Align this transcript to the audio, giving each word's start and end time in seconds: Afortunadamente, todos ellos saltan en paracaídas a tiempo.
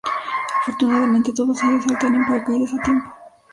Afortunadamente, 0.61 1.31
todos 1.31 1.61
ellos 1.61 1.83
saltan 1.83 2.15
en 2.15 2.25
paracaídas 2.25 2.73
a 2.73 2.81
tiempo. 2.81 3.13